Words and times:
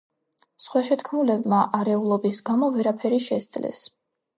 სხვა 0.65 0.81
შეთქმულებმა 0.87 1.61
არეულობის 1.83 2.43
გამო 2.51 2.75
ვერაფერი 2.81 3.25
შესძლეს. 3.33 3.89